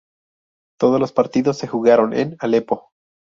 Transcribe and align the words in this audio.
Todos 0.79 0.99
los 0.99 1.11
partidos 1.11 1.59
se 1.59 1.67
jugaron 1.67 2.13
en 2.15 2.35
Aleppo. 2.39 2.89